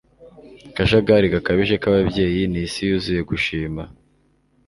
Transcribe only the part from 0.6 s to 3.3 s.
akajagari gakabije k'ababyeyi ni isi yuzuye